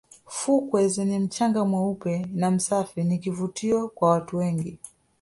fukwe 0.37 0.87
zenye 0.93 1.19
mchanga 1.19 1.65
mweupe 1.65 2.25
na 2.33 2.51
masafi 2.51 3.03
ni 3.03 3.17
kivutio 3.19 3.87
kwa 3.87 4.09
watu 4.09 4.37
wengi 4.37 4.79